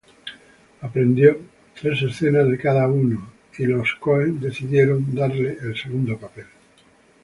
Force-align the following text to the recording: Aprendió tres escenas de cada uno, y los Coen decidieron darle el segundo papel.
Aprendió 0.81 1.39
tres 1.79 2.01
escenas 2.01 2.49
de 2.49 2.57
cada 2.57 2.87
uno, 2.87 3.29
y 3.55 3.67
los 3.67 3.93
Coen 3.99 4.39
decidieron 4.39 5.13
darle 5.13 5.59
el 5.61 5.77
segundo 5.77 6.17
papel. 6.17 6.47